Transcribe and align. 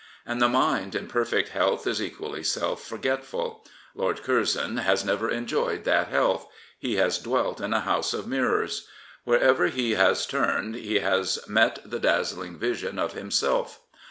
And 0.25 0.41
the 0.41 0.49
mind 0.49 0.95
in 0.95 1.05
perfect 1.05 1.49
health 1.49 1.85
is 1.85 2.01
equally 2.01 2.41
self 2.41 2.83
forgetful. 2.83 3.63
Lord 3.93 4.23
Curzon 4.23 4.77
has 4.77 5.05
never 5.05 5.29
enjoyed 5.29 5.83
that 5.83 6.07
health. 6.07 6.47
He 6.79 6.95
has 6.95 7.19
dwelt 7.19 7.61
in 7.61 7.71
a 7.71 7.81
house 7.81 8.11
of 8.11 8.25
mirrors. 8.25 8.87
Wherever 9.25 9.67
he 9.67 9.91
has 9.91 10.25
turned 10.25 10.73
he 10.73 10.97
has 11.01 11.37
met 11.47 11.81
the 11.85 11.99
dazzling 11.99 12.57
vision 12.57 12.97
of 12.97 13.13
himself. 13.13 13.79